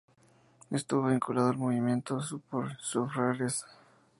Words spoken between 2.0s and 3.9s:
Supports-surfaces.